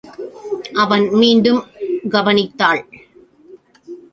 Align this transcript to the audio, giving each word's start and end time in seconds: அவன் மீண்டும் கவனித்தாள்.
அவன் 0.73 1.05
மீண்டும் 1.11 1.61
கவனித்தாள். 2.09 2.81